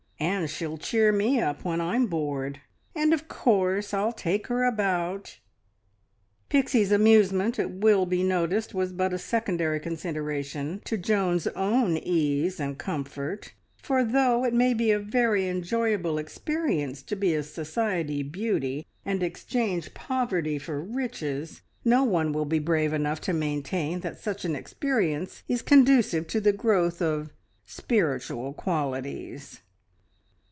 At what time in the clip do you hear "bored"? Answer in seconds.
2.05-2.61